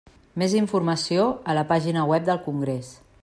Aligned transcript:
Més 0.43 0.55
informació 0.59 1.27
a 1.53 1.57
la 1.59 1.67
pàgina 1.75 2.09
web 2.13 2.27
del 2.31 2.43
congrés. 2.49 2.93